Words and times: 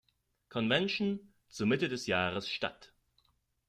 Convention" 0.49 1.19
zur 1.47 1.67
Mitte 1.67 1.87
des 1.87 2.07
Jahres 2.07 2.49
statt. 2.49 2.91